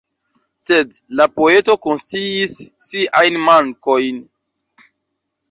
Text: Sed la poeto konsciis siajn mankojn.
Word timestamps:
Sed 0.69 0.95
la 1.19 1.27
poeto 1.35 1.75
konsciis 1.87 2.57
siajn 2.87 3.39
mankojn. 3.51 4.21